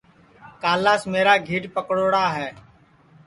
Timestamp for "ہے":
2.35-2.49